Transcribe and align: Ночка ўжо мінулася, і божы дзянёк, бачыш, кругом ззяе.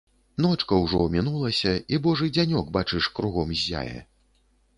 Ночка 0.43 0.77
ўжо 0.83 1.01
мінулася, 1.15 1.73
і 1.97 1.99
божы 2.07 2.31
дзянёк, 2.39 2.73
бачыш, 2.79 3.11
кругом 3.19 3.55
ззяе. 3.61 3.99